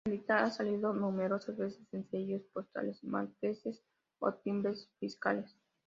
[0.07, 3.83] Melita ha salido numerosas veces en sellos postales malteses
[4.17, 5.55] o timbres fiscales.